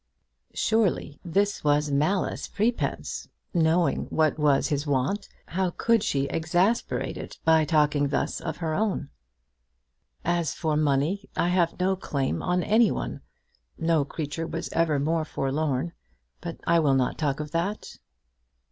[0.55, 3.27] Surely this was malice prepense!
[3.53, 8.73] Knowing what was his want, how could she exasperate it by talking thus of her
[8.73, 9.09] own?
[10.25, 13.21] "As for money, I have no claim on any one.
[13.77, 15.93] No creature was ever more forlorn.
[16.39, 17.97] But I will not talk of that."